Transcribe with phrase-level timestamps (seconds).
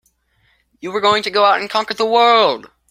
[0.79, 2.71] You were going to go out and conquer the world!